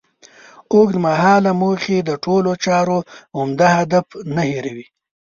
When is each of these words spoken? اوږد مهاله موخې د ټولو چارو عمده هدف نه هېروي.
اوږد 0.73 0.95
مهاله 1.05 1.51
موخې 1.61 1.97
د 2.03 2.11
ټولو 2.23 2.51
چارو 2.65 2.97
عمده 3.37 3.67
هدف 3.77 4.05
نه 4.35 4.43
هېروي. 4.49 4.85